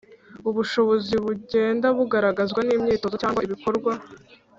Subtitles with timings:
[0.39, 3.91] Ubu bushobozi bugenda bugaragazwa n’imyitozo cyangwa ibikorwa